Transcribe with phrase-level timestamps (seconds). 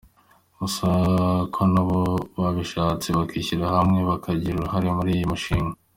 [0.59, 0.87] Gusa
[1.53, 1.99] ko nabo
[2.41, 5.75] babishatse bakwishyira hamwe bakagira uruhare muri uyu mushinga.